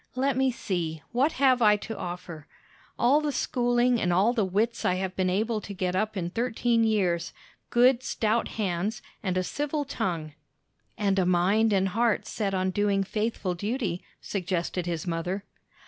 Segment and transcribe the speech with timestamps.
[0.15, 2.47] Let me see, what have I to offer?
[2.97, 6.31] All the schooling and all the wits I have been able to get up in
[6.31, 7.33] thirteen years;
[7.69, 10.33] good, stout hands; and a civil tongue."
[10.97, 15.43] "And a mind and heart set on doing faithful duty, suggested his mother.